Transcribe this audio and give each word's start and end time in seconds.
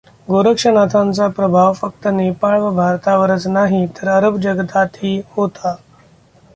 गोरक्षनाथांचा 0.27 1.27
प्रभाव 1.29 1.73
फक्त 1.73 2.07
नेपाळ 2.13 2.57
व 2.59 2.71
भारतावरच 2.75 3.47
नाही 3.47 3.85
तर 3.97 4.09
अरब 4.09 4.37
जगतातही 4.41 5.19
होता. 5.31 5.75